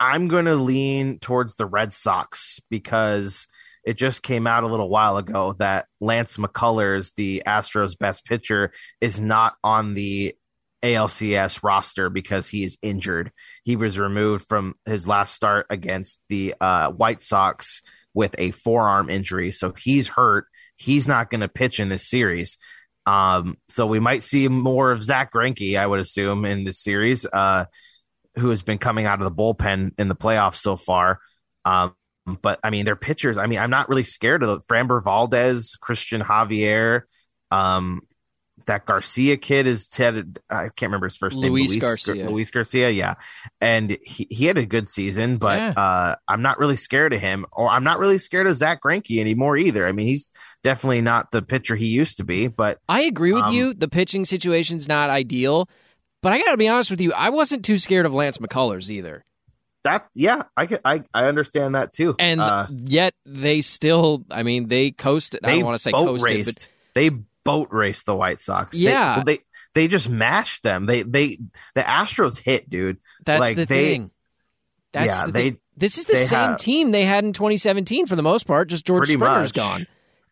[0.00, 3.46] I'm going to lean towards the Red Sox because
[3.88, 8.70] it just came out a little while ago that Lance McCullers, the Astros' best pitcher,
[9.00, 10.34] is not on the
[10.82, 13.32] ALCS roster because he is injured.
[13.64, 17.80] He was removed from his last start against the uh, White Sox
[18.12, 20.48] with a forearm injury, so he's hurt.
[20.76, 22.58] He's not going to pitch in this series.
[23.06, 27.24] Um, so we might see more of Zack Greinke, I would assume, in this series,
[27.24, 27.64] uh,
[28.36, 31.20] who has been coming out of the bullpen in the playoffs so far.
[31.64, 31.94] Um,
[32.36, 33.38] but I mean, their pitchers.
[33.38, 37.02] I mean, I'm not really scared of Framber Valdez, Cristian Javier.
[37.50, 38.00] Um,
[38.66, 40.38] that Garcia kid is Ted.
[40.50, 41.52] I can't remember his first name.
[41.52, 42.28] Luis Garcia.
[42.28, 42.90] Luis Garcia.
[42.90, 43.14] Yeah,
[43.60, 45.70] and he, he had a good season, but Yeah.
[45.70, 49.20] uh, I'm not really scared of him, or I'm not really scared of Zack Greinke
[49.20, 49.86] anymore either.
[49.86, 50.30] I mean, he's
[50.64, 53.72] definitely not the pitcher he used to be, but I agree with Um, you.
[53.74, 55.70] The pitching situation's not ideal,
[56.20, 57.12] but I got to be honest with you.
[57.14, 59.24] I wasn't too scared of Lance McCullers either.
[59.88, 62.14] That yeah, I can, I I understand that too.
[62.18, 65.40] And uh, yet they still, I mean, they coasted.
[65.44, 66.68] I don't want to say boat coasted, raced.
[66.94, 68.76] They boat raced the White Sox.
[68.76, 69.16] They- Yeah.
[69.16, 69.40] well, they
[69.74, 70.86] they just mashed them.
[70.86, 71.38] They they
[71.74, 72.98] the Astros hit, dude.
[73.24, 74.10] that's like, the they- thing.
[74.92, 75.60] That's yeah, the they thing.
[75.76, 78.68] This is the same have- team they had in 2017 for the most part.
[78.68, 79.52] Just George Springer's much.
[79.54, 79.86] gone.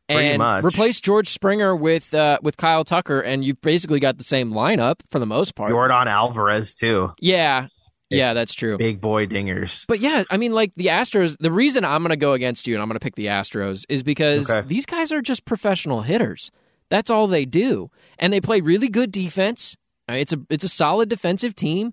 [0.08, 0.62] And much.
[0.64, 5.00] replace George Springer with uh, with Kyle Tucker, and you've basically got the same lineup
[5.10, 5.70] for the most part.
[5.70, 7.12] Jordan Alvarez too.
[7.20, 7.66] yeah,
[8.10, 8.76] yeah, that's true.
[8.78, 9.84] Big boy dingers.
[9.88, 11.36] But yeah, I mean, like the Astros.
[11.38, 13.84] The reason I'm going to go against you and I'm going to pick the Astros
[13.88, 14.66] is because Okay.
[14.66, 16.50] these guys are just professional hitters.
[16.88, 19.76] That's all they do, and they play really good defense.
[20.08, 21.92] It's a it's a solid defensive team.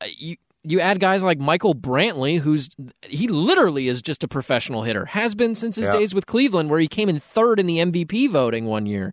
[0.00, 2.68] Uh, You you add guys like Michael Brantley, who's
[3.06, 5.06] he literally is just a professional hitter.
[5.06, 5.92] Has been since his Yeah.
[5.98, 9.12] days with Cleveland, where he came in third in the MVP voting one year.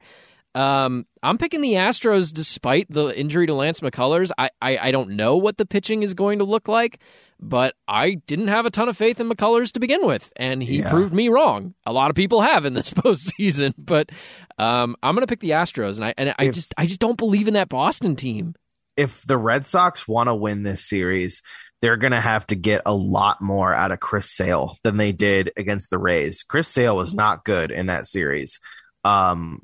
[0.53, 4.31] Um, I'm picking the Astros despite the injury to Lance McCullers.
[4.37, 6.99] I, I, I don't know what the pitching is going to look like,
[7.39, 10.79] but I didn't have a ton of faith in McCullers to begin with, and he
[10.79, 10.89] Yeah.
[10.89, 11.73] proved me wrong.
[11.85, 14.09] A lot of people have in this postseason, but
[14.57, 16.99] um, I'm going to pick the Astros, and I and I If- just I just
[16.99, 18.53] don't believe in that Boston team.
[18.97, 21.41] if the Red Sox want to win this series,
[21.81, 25.11] they're going to have to get a lot more out of Chris Sale than they
[25.13, 26.43] did against the Rays.
[26.43, 28.59] Chris Sale was not good in that series.
[29.03, 29.61] Um,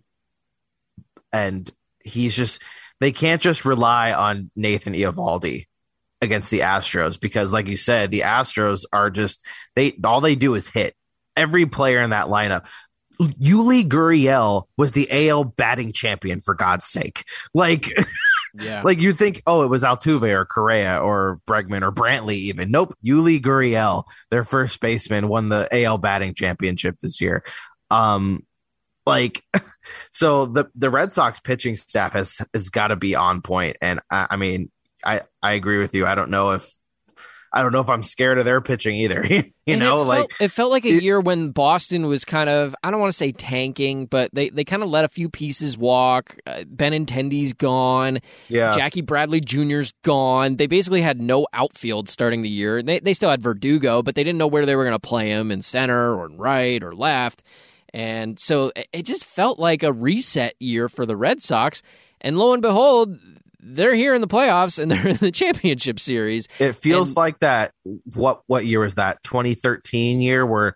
[1.32, 1.70] and
[2.04, 2.62] he's just,
[3.00, 5.66] they can't just rely on Nathan Eovaldi
[6.22, 10.56] against the Astros because, like you said, the Astros are just, they, all they do
[10.56, 10.96] is hit
[11.36, 12.66] every player in that lineup.
[13.20, 17.24] Yuli Gurriel was the AL batting champion for God's sake.
[17.54, 17.92] Like,
[18.60, 22.72] Yeah, like you think, oh, it was Altuve or Correa or Bregman or Brantley even.
[22.72, 27.44] Nope, Yuli Gurriel, their first baseman, won the AL batting championship this year.
[27.92, 28.46] Um,
[29.08, 29.44] like,
[30.12, 34.00] so the the Red Sox pitching staff has has got to be on point, and
[34.12, 34.70] I, I mean,
[35.04, 36.06] I I agree with you.
[36.06, 36.68] I don't know if
[37.54, 39.26] I don't know if I'm scared of their pitching either.
[39.30, 42.26] you And know, it like felt, it felt like a it- year when Boston was
[42.26, 45.08] kind of I don't want to say tanking, but they they kind of let a
[45.08, 46.38] few pieces walk.
[46.46, 48.20] Uh, Benintendi's gone.
[48.50, 50.58] yeah, Jackie Bradley Jr.'s gone.
[50.58, 52.84] They basically had no outfield starting the year.
[52.84, 55.30] They they still had Verdugo, but they didn't know where they were going to play
[55.30, 57.44] him in center or in right or left.
[57.94, 61.82] And so it- just felt like a reset year for the Red Sox.
[62.22, 63.18] And lo and behold,
[63.60, 66.48] they're here in the playoffs and they're in the championship series.
[66.60, 67.72] it feels and- like that.
[68.14, 69.24] What what year was that?
[69.24, 70.76] 2013 year where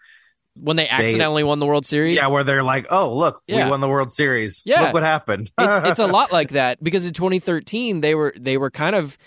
[0.55, 2.15] When they accidentally won the World Series.
[2.17, 3.65] Yeah, where they're like, "Oh, look, Yeah.
[3.65, 4.61] we won the World Series.
[4.65, 4.81] Yeah.
[4.83, 8.57] Look what happened." it's it's a lot like that because in 2013 they were they
[8.57, 9.17] were kind of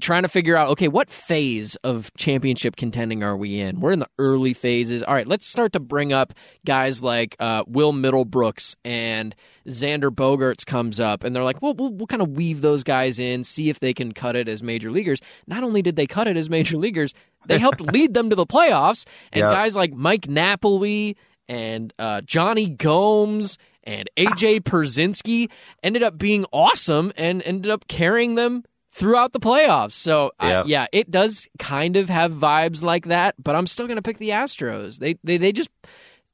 [0.00, 3.80] trying to figure out okay what phase of championship contending are we in?
[3.80, 5.02] We're in the early phases.
[5.02, 6.32] All right let's start to bring up
[6.64, 9.34] guys like uh, will middlebrooks and
[9.66, 13.18] xander bogaerts comes up and they're like well we'll, we'll kind of weave those guys
[13.18, 15.20] in see if they can cut it as major leaguers.
[15.46, 17.14] Not only did they cut it as major leaguers
[17.46, 19.52] they helped lead them to the playoffs and Yeah.
[19.52, 21.16] guys like mike napoli
[21.48, 25.50] and uh, jonny gomes and AJ Pierzynski
[25.82, 29.92] ended up being awesome and ended up carrying them throughout the playoffs.
[29.92, 33.96] So I- yeah, it does kind of have vibes like that, but I'm still going
[33.96, 34.98] to pick the Astros.
[34.98, 35.68] They they they just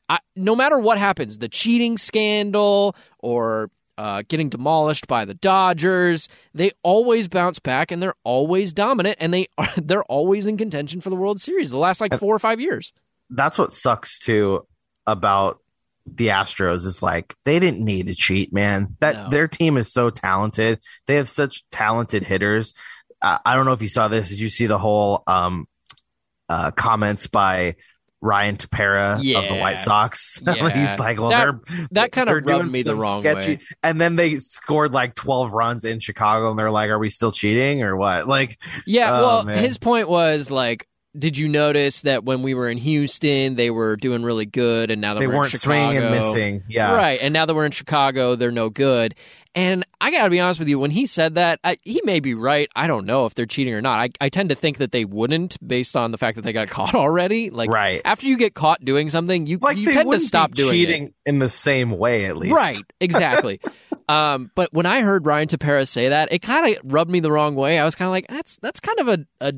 [0.08, 6.28] I, no matter what happens, the cheating scandal or uh, getting demolished by the Dodgers,
[6.54, 11.00] they always bounce back and they're always dominant and they are they're always in contention
[11.00, 12.92] for the World Series the last like 4 or 5 years.
[13.30, 14.66] That's what sucks too
[15.06, 15.60] about
[16.06, 18.96] the Astros is like they didn't need to cheat, man.
[19.00, 19.30] That No.
[19.30, 20.80] their team is so talented.
[21.06, 22.74] They have such talented hitters.
[23.22, 24.30] Uh, I don't know if you saw this.
[24.30, 25.66] Did you see the whole um,
[26.48, 27.76] uh, comments by
[28.22, 30.42] Ryan Tepera of the White Sox?
[30.46, 30.68] Yeah.
[30.70, 33.56] He's like, well, That- they're that kind of they're doing rubbed me the wrong sketchy.
[33.56, 33.60] way.
[33.82, 37.30] And then they scored like twelve runs in Chicago, and they're like, "Are we still
[37.32, 39.62] cheating or what?" Like, Yeah, Oh, well, man.
[39.62, 40.86] his point was like,
[41.18, 45.00] did you notice that when we were in Houston, they were doing really good, and
[45.00, 46.62] now that they we're weren't in Chicago, swinging and missing.
[46.68, 47.18] Yeah, right?
[47.20, 49.14] And now that we're in Chicago, they're no good.
[49.52, 52.20] And I got to be honest with you, when he said that, I, he may
[52.20, 52.68] be right.
[52.76, 53.98] I don't know if they're cheating or not.
[53.98, 56.68] I, I tend to think that they wouldn't, based on the fact that they got
[56.70, 57.50] caught already.
[57.50, 58.00] Like, Right.
[58.04, 60.70] after you get caught doing something, you like you tend to stop doing it.
[60.70, 63.60] cheating in the same way at least Right, exactly.
[64.08, 67.32] um, but when I heard Ryan Tepera say that, it kind of rubbed me the
[67.32, 67.76] wrong way.
[67.80, 69.52] I was kind of like, that's that's kind of a, a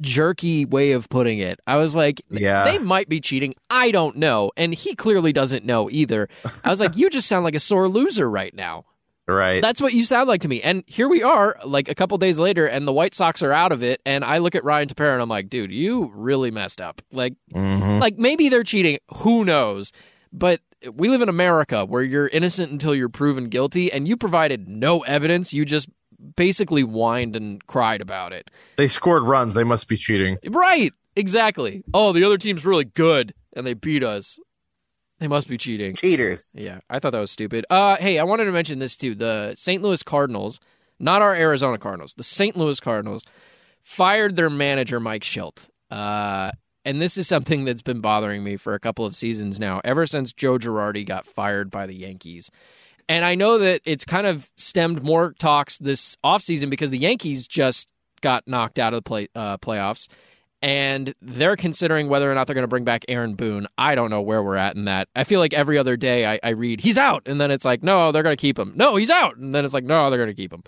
[0.00, 1.58] jerky way of putting it.
[1.66, 2.64] I was like, Yeah.
[2.64, 3.54] they might be cheating.
[3.70, 6.28] I don't know, and he clearly doesn't know either.
[6.64, 8.84] I was like, you just sound like a sore loser right now.
[9.28, 10.62] right That's what you sound like to me.
[10.62, 13.72] And here we are, like a couple days later, and the White Sox are out
[13.72, 14.00] of it.
[14.06, 17.02] And I look at Ryan Tepera and I'm like, dude, you really messed up.
[17.10, 18.00] Like, Mhm.
[18.00, 18.98] like maybe they're cheating.
[19.16, 19.92] Who knows?
[20.32, 20.60] But
[20.94, 25.00] we live in America where you're innocent until you're proven guilty, and you provided no
[25.00, 25.52] evidence.
[25.52, 25.88] You just
[26.36, 28.50] basically whined and cried about it.
[28.76, 30.92] they scored runs they must be cheating Right?
[31.14, 31.82] Exactly.
[31.94, 34.38] Oh, the other team's really good, and they beat us.
[35.18, 35.94] They must be cheating.
[35.94, 37.64] cheaters Yeah, I thought that was stupid.
[37.70, 39.14] Uh, hey, I wanted to mention this too.
[39.14, 39.82] The St.
[39.82, 40.60] Louis Cardinals,
[40.98, 42.54] not our Arizona Cardinals, the St.
[42.56, 43.24] Louis Cardinals
[43.80, 45.68] fired their manager Mike Shildt.
[45.90, 46.50] Uh,
[46.84, 50.06] and this is something that's been bothering me for a couple of seasons now, ever
[50.06, 52.50] since Joe Girardi got fired by the Yankees.
[53.08, 57.46] And I know that it's kind of stemmed more talks this offseason because the Yankees
[57.46, 57.88] just
[58.20, 60.08] got knocked out of the play, uh, playoffs
[60.62, 63.66] and they're considering whether or not they're going to bring back Aaron Boone.
[63.76, 65.08] I don't know where we're at in that.
[65.14, 67.82] I feel like every other day I, I read he's out, and then it's like
[67.82, 68.72] no, they're going to keep him.
[68.74, 70.64] No, he's out, and then it's like no, they're going to keep him.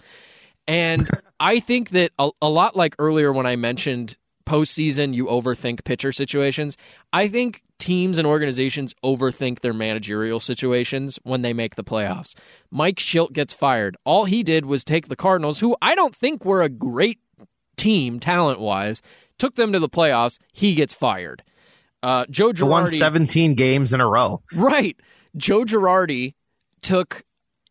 [0.67, 1.09] And
[1.41, 4.17] I think that a, a lot like earlier when I mentioned
[4.49, 6.77] postseason you overthink pitcher situations.
[7.13, 12.35] I think teams and organizations overthink their managerial situations when they make the playoffs.
[12.71, 13.97] Mike Shildt gets fired.
[14.05, 17.19] All he did was take the Cardinals, who I don't think were a great
[17.77, 19.03] team talent wise,
[19.39, 20.39] took them to the playoffs.
[20.53, 21.43] He gets fired.
[22.03, 24.41] Uh, Joe Girardi won 17 games in a row.
[24.55, 24.97] Right.
[25.37, 26.35] Joe Girardi
[26.81, 27.23] took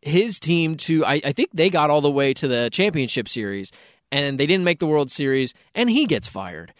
[0.01, 3.71] his team to I, I think they got all the way to the championship series
[4.11, 6.73] and they didn't make the World Series, and he gets fired.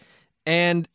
[0.46, 0.88] And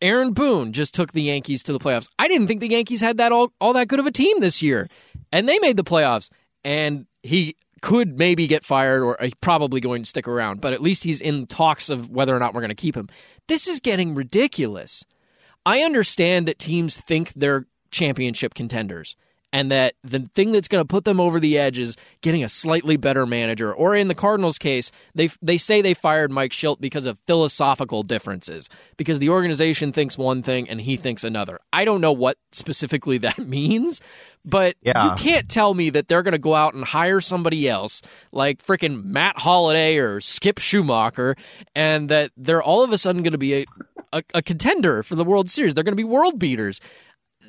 [0.00, 2.08] Aaron Boone just took the Yankees to the playoffs.
[2.18, 4.62] I didn't think the Yankees had that all, all that good of a team this
[4.62, 4.88] year.
[5.32, 6.30] And they made the playoffs.
[6.64, 10.80] And he could maybe get fired or uh, probably going to stick around, but at
[10.80, 13.08] least he's in talks of whether or not we're going to keep him.
[13.46, 15.04] This is getting ridiculous.
[15.66, 19.16] I understand that teams think they're championship contenders
[19.54, 22.48] and that the thing that's going to put them over the edge is getting a
[22.48, 23.72] slightly better manager.
[23.72, 28.02] Or in the Cardinals' case, they they say they fired Mike Shildt because of philosophical
[28.02, 31.60] differences, because the organization thinks one thing and he thinks another.
[31.72, 34.00] I don't know what specifically that means,
[34.44, 35.04] but yeah.
[35.04, 38.60] you can't tell me that they're going to go out and hire somebody else like
[38.60, 41.38] freaking Matt Holliday or Skip Schumaker,
[41.76, 43.66] and that they're all of a sudden going to be a,
[44.12, 45.74] a, a contender for the World Series.
[45.74, 46.80] They're going to be world beaters.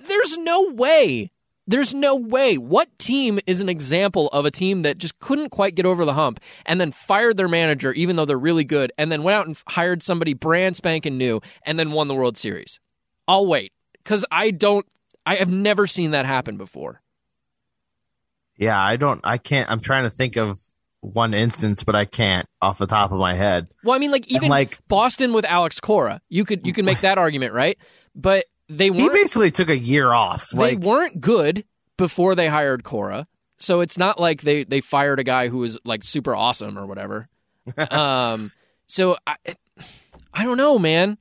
[0.08, 1.32] There's no way
[1.68, 2.58] there's no way.
[2.58, 6.14] What team is an example of a team that just couldn't quite get over the
[6.14, 9.48] hump and then fired their manager, even though they're really good, and then went out
[9.48, 12.80] and hired somebody brand spanking new and then won the World Series?
[13.28, 13.74] I'll wait
[14.04, 14.86] because I don't,
[15.26, 17.02] I have never seen that happen before.
[18.58, 20.62] Yeah, I don't, I can't, I'm trying to think of
[21.02, 23.68] one instance, but I can't off the top of my head.
[23.84, 27.02] Well, I mean, like even like Boston with Alex Cora, you could you could make
[27.02, 27.78] that argument, right?
[28.16, 30.48] But they he basically took a year off.
[30.52, 31.66] They like, weren't good
[31.98, 35.78] before they hired Cora, so it's not like they they fired a guy who was
[35.86, 37.28] like super awesome or whatever.
[37.92, 38.52] um,
[38.88, 39.36] so I,
[40.34, 41.18] I don't know, man.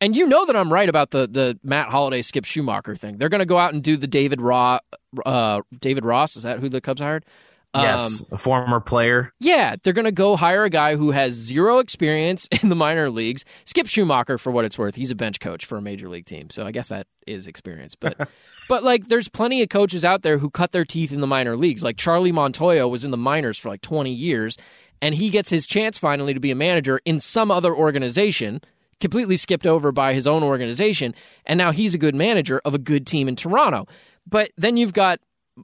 [0.00, 3.18] And you know that I'm right about the the Matt Holliday Skip Schumaker thing.
[3.18, 4.80] They're going to go out and do the David Ross.
[5.24, 7.24] Uh, David Ross is that who the Cubs hired?
[7.74, 9.32] Yes, Um, a former player.
[9.40, 13.08] yeah, they're going to go hire a guy who has zero experience in the minor
[13.10, 13.44] leagues.
[13.64, 16.50] Skip Schumaker, for what it's worth, he's a bench coach for a major league team,
[16.50, 17.94] so I guess that is experience.
[17.94, 18.28] But,
[18.68, 21.56] but like, there's plenty of coaches out there who cut their teeth in the minor
[21.56, 21.82] leagues.
[21.82, 24.56] Like Charlie Montoya was in the minors for like 20 years,
[25.00, 28.60] and he gets his chance finally to be a manager in some other organization.
[29.00, 31.12] Completely skipped over by his own organization,
[31.44, 33.88] and now he's a good manager of a good team in Toronto.
[34.28, 35.18] But then you've got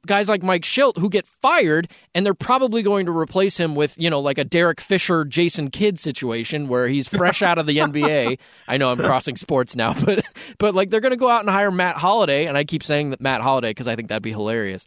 [0.06, 3.94] guys like Mike Shildt who get fired and they're probably going to replace him with,
[3.98, 7.78] you know, like a Derek Fisher, Jason Kidd situation where he's fresh out of the
[7.78, 8.38] NBA.
[8.66, 10.24] I know I'm crossing sports now, but
[10.58, 13.10] but like they're going to go out and hire Matt Holliday and I keep saying
[13.10, 14.86] that Matt Holliday cuz I think that'd be hilarious.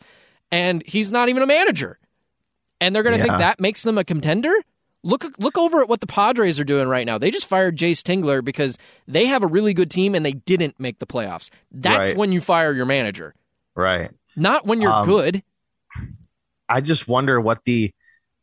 [0.52, 1.98] And he's not even a manager.
[2.80, 3.26] And they're going to Yeah.
[3.30, 4.54] think that makes them a contender?
[5.04, 7.18] Look look over at what the Padres are doing right now.
[7.18, 10.80] They just fired Jayce Tingler because they have a really good team and they didn't
[10.80, 11.50] make the playoffs.
[11.72, 12.18] That's Right.
[12.18, 13.34] when you fire your manager.
[13.76, 14.12] Right.
[14.36, 15.44] Not when you're Um, good.
[16.70, 17.92] I just wonder what the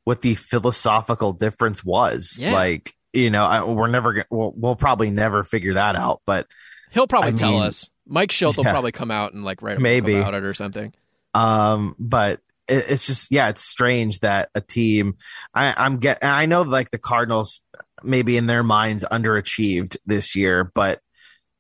[0.05, 2.39] what the philosophical difference was.
[2.41, 2.53] Yeah.
[2.53, 6.23] Like, you know, I, we're never gonna, we'll, we'll probably never figure that out.
[6.27, 6.47] But
[6.91, 7.91] He'll probably I tell mean, us.
[8.07, 10.15] Mike Schultz will probably come out and like write a Maybe.
[10.17, 10.95] about it or something.
[11.35, 15.17] Um, but it, it's just yeah, it's strange that a team.
[15.53, 16.19] I, I'm get.
[16.25, 17.61] I know like the Cardinals
[18.03, 21.01] maybe in their minds underachieved this year, but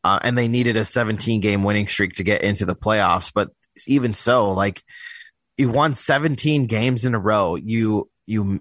[0.04, 3.30] uh, and they needed a 17 game winning streak to get into the playoffs.
[3.34, 3.50] But
[3.86, 4.82] even so, like
[5.56, 7.56] you won 17 games in a row.
[7.56, 8.60] You you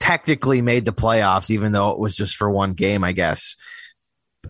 [0.00, 3.56] technically made the playoffs, even though it was just for one game, I guess.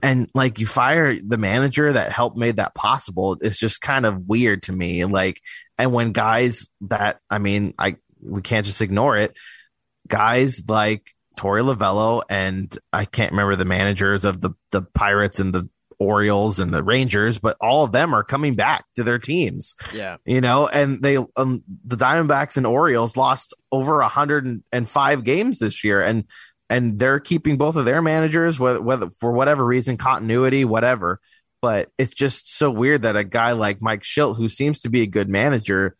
[0.02, 3.36] And like you fire the manager that helped made that possible.
[3.40, 5.04] It's just kind of weird to me.
[5.04, 5.40] Like,
[5.78, 9.34] and when guys that I mean, I we can't just ignore it.
[10.08, 15.52] Guys like Torey Lovullo and I can't remember the managers of the the Pirates and
[15.52, 15.68] the
[15.98, 20.18] Orioles and the Rangers, but all of them are coming back to their teams Yeah.
[20.24, 25.24] you know, and they um, the Diamondbacks and Orioles lost over a hundred and five
[25.24, 26.24] games this year, and
[26.68, 31.20] and they're keeping both of their managers, whether, whether for whatever reason, continuity, whatever.
[31.62, 35.02] But it's just so weird that a guy like Mike Shildt, who seems to be
[35.02, 35.96] a good manager,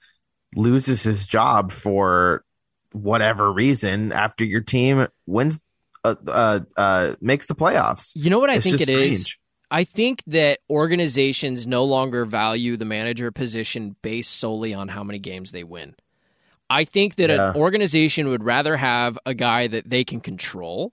[0.54, 2.44] loses his job for
[2.92, 5.58] whatever reason after your team wins,
[6.04, 8.12] uh, uh, uh makes the playoffs.
[8.14, 9.36] You know what I It's think it is?
[9.70, 15.18] I think that organizations no longer value the manager position based solely on how many
[15.18, 15.96] games they win.
[16.70, 17.50] I think that Yeah.
[17.50, 20.92] an organization would rather have a guy that they can control,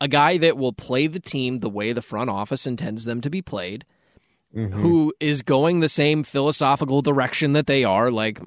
[0.00, 3.30] a guy that will play the team the way the front office intends them to
[3.30, 3.84] be played,
[4.54, 4.72] Mhm.
[4.72, 8.40] who is going the same philosophical direction that they are, like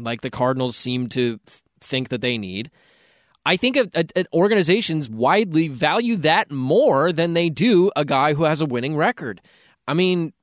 [0.00, 2.70] like the Cardinals seem to th- think that they need.
[3.48, 8.34] I think of, uh, uh, organizations widely value that more than they do a guy
[8.34, 9.40] who has a winning record.
[9.86, 10.34] I mean,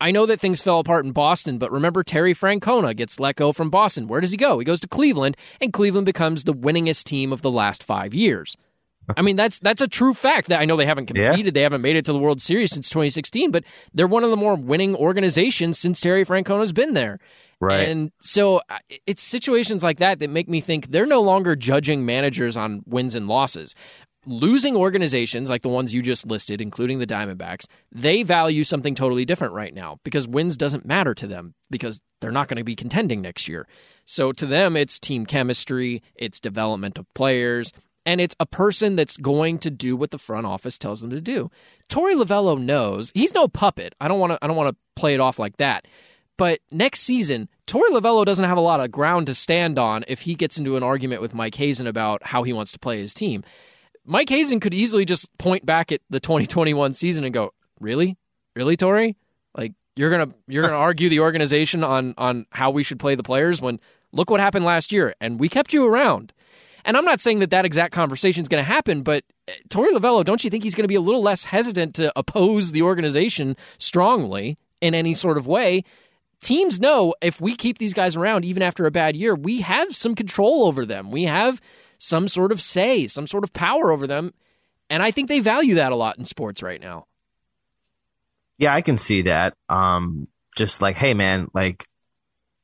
[0.00, 3.52] I know that things fell apart in Boston, but remember Terry Francona gets let go
[3.52, 4.08] from Boston.
[4.08, 4.58] Where does he go?
[4.58, 8.56] He goes to Cleveland, and Cleveland becomes the winningest team of the last five years.
[9.18, 10.48] I mean, that's that's a true fact.
[10.48, 11.50] That I know they haven't competed, yeah.
[11.50, 14.36] they haven't made it to the World Series since 2016, but they're one of the
[14.36, 17.18] more winning organizations since Terry Francona's been there.
[17.60, 17.88] Right.
[17.88, 18.62] And so
[19.06, 23.14] it's situations like that that make me think they're no longer judging managers on wins
[23.14, 23.74] and losses.
[24.26, 29.24] Losing organizations like the ones you just listed, including the Diamondbacks, they value something totally
[29.24, 32.76] different right now because wins doesn't matter to them because they're not going to be
[32.76, 33.66] contending next year.
[34.04, 37.72] So to them, it's team chemistry, it's development of players,
[38.04, 41.20] and it's a person that's going to do what the front office tells them to
[41.20, 41.50] do.
[41.88, 43.94] Torey Lovullo knows he's no puppet.
[44.00, 44.38] I don't want to.
[44.42, 45.86] I don't want to play it off like that.
[46.40, 50.22] But next season, Torey Lovullo doesn't have a lot of ground to stand on if
[50.22, 53.12] he gets into an argument with Mike Hazen about how he wants to play his
[53.12, 53.44] team.
[54.06, 58.16] Mike Hazen could easily just point back at the 2021 season and go, "Really,
[58.56, 59.16] really, Torey?
[59.54, 63.22] Like you're gonna you're gonna argue the organization on on how we should play the
[63.22, 63.78] players when
[64.10, 66.32] look what happened last year and we kept you around."
[66.86, 69.92] And I'm not saying that that exact conversation is going to happen, but eh, Torey
[69.92, 72.80] Lovullo, don't you think he's going to be a little less hesitant to oppose the
[72.80, 75.84] organization strongly in any sort of way
[76.40, 79.94] teams know if we keep these guys around even after a bad year, we have
[79.94, 81.10] some control over them.
[81.10, 81.60] We have
[81.98, 84.32] some sort of say, some sort of power over them.
[84.88, 87.06] And I think they value that a lot in sports right now.
[88.58, 89.54] Yeah, I can see that.
[89.68, 91.86] Um, just like, hey, man, like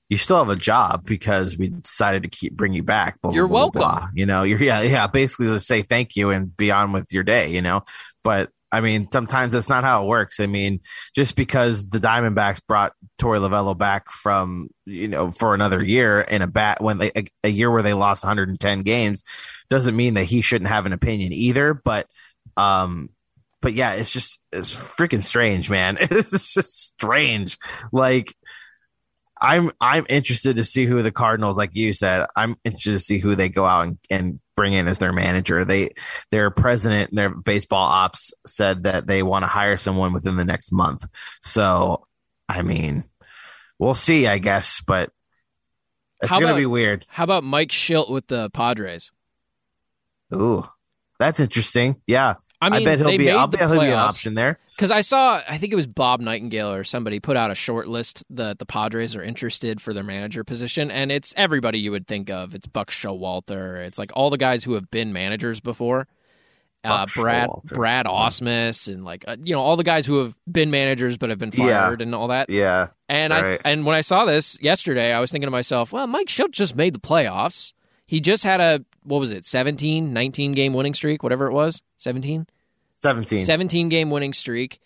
[0.09, 3.20] you still have a job because we decided to keep bring you back.
[3.20, 3.81] Blah, you're blah, welcome.
[3.81, 5.07] Blah, you know, you're yeah, yeah.
[5.07, 7.51] Basically, to say thank you and be on with your day.
[7.51, 7.85] You know,
[8.22, 10.41] but I mean, sometimes that's not how it works.
[10.41, 10.81] I mean,
[11.14, 16.43] just because the Diamondbacks brought Torey Lovullo back from, you know, for another year in
[16.43, 19.23] a bat when they, a, a, year where they lost 110 games
[19.71, 21.75] doesn't mean that he shouldn't have an opinion either.
[21.75, 22.09] But,
[22.57, 23.11] um,
[23.62, 25.99] but yeah, it's just, it's freaking strange, man.
[26.11, 27.59] It's just strange.
[27.93, 28.35] Like,
[29.39, 33.19] I'm I'm interested to see who the Cardinals, like you said, I'm interested to see
[33.19, 35.65] who they go out and, and bring in as their manager.
[35.65, 35.91] They
[36.31, 40.73] their president, their baseball ops said that they want to hire someone within the next
[40.73, 41.07] month.
[41.43, 42.07] So,
[42.49, 43.05] I mean,
[43.79, 45.11] we'll see, I guess, but
[46.21, 47.05] it's going to be weird.
[47.09, 49.13] How about Mike Shildt with the Padres?
[50.35, 50.67] Ooh,
[51.19, 52.01] that's interesting.
[52.07, 52.37] Yeah.
[52.61, 53.31] I mean, I bet he'll be.
[53.31, 54.59] I'll bet he'll be an option there.
[54.75, 57.89] Because I saw, I think it was Bob Nightingale or somebody put out a short
[57.89, 62.07] list that the Padres are interested for their manager position, and it's everybody you would
[62.07, 62.55] think of.
[62.55, 63.85] It's Buck Showalter.
[63.85, 66.09] It's like all the guys who have been managers before.
[66.85, 67.75] Uh, Brad Showalter.
[67.75, 71.31] Brad Ausmus and like uh, you know all the guys who have been managers but
[71.31, 72.05] have been fired yeah.
[72.05, 72.49] and all that.
[72.49, 72.89] Yeah.
[73.09, 73.61] And right.
[73.65, 76.53] I and when I saw this yesterday, I was thinking to myself, well, Mike Shildt
[76.53, 77.73] just made the playoffs.
[78.07, 81.83] He just had a what was it, 17, 19 game winning streak, whatever it was,
[81.99, 82.47] 17?
[83.01, 83.45] 17.
[83.45, 84.81] 17 game winning streak.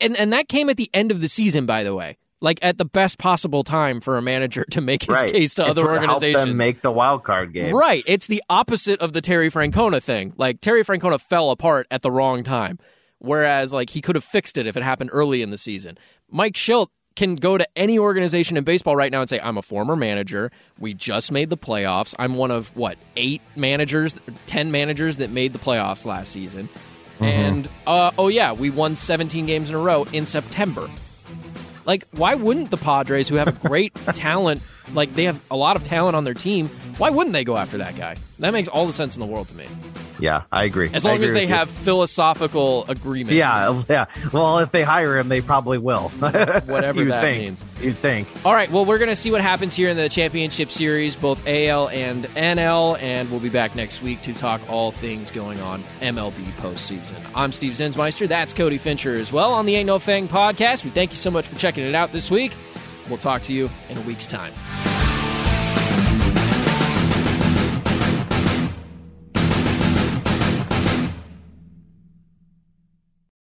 [0.00, 2.16] And and that came at the end of the season by the way.
[2.42, 5.30] Like at the best possible time for a manager to make his right.
[5.30, 6.36] case to other organizations.
[6.36, 7.74] Help them make the wild card game.
[7.74, 8.02] Right.
[8.06, 10.32] It's the opposite of the Terry Francona thing.
[10.38, 12.78] Like Terry Francona fell apart at the wrong time.
[13.18, 15.98] Whereas like he could have fixed it if it happened early in the season.
[16.30, 19.62] Mike Shildt can go to any organization in baseball right now and say, I'm a
[19.62, 20.50] former manager.
[20.78, 22.14] We just made the playoffs.
[22.18, 26.68] I'm one of, what, eight managers, 10 managers that made the playoffs last season.
[27.14, 27.24] Mm-hmm.
[27.24, 30.90] And, uh, oh, yeah, we won 17 games in a row in September.
[31.84, 34.62] Like, why wouldn't the Padres, who have a great talent,
[34.94, 36.68] like they have a lot of talent on their team,
[36.98, 38.16] why wouldn't they go after that guy?
[38.38, 39.66] That makes all the sense in the world to me.
[40.18, 40.90] Yeah, I agree.
[40.92, 41.74] As long agree as they have you.
[41.74, 43.36] philosophical agreement.
[43.36, 44.06] Yeah, yeah.
[44.32, 46.08] Well, if they hire him, they probably will.
[46.18, 47.42] Whatever that think.
[47.42, 47.64] means.
[47.80, 48.28] You'd think.
[48.44, 48.70] All right.
[48.70, 52.24] Well, we're going to see what happens here in the championship series, both AL and
[52.26, 57.16] NL, and we'll be back next week to talk all things going on MLB postseason.
[57.34, 58.28] I'm Steve Zinsmeister.
[58.28, 60.84] That's Cody Fincher as well on the Ain't No Fang podcast.
[60.84, 62.52] We thank you so much for checking it out this week.
[63.10, 64.54] We'll talk to you in a week's time.